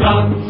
[0.00, 0.49] run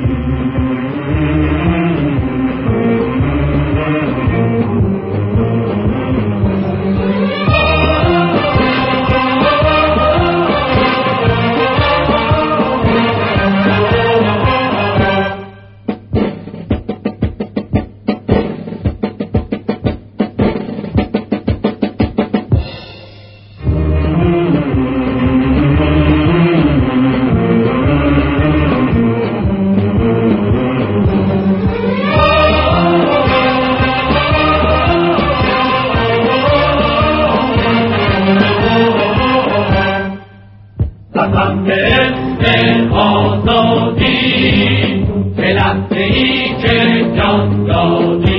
[47.15, 48.30] jungle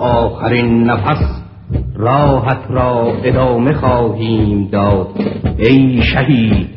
[0.00, 1.42] آخرین نفس.
[1.96, 5.08] راحت را ادامه خواهیم داد
[5.58, 6.68] ای شهید.